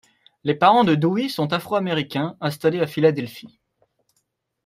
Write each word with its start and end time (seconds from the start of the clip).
Les 0.43 0.55
parents 0.55 0.83
de 0.83 0.95
Dewey 0.95 1.29
sont 1.29 1.53
afro-américains 1.53 2.35
installés 2.41 2.79
à 2.81 2.87
Philadelphie. 2.87 3.59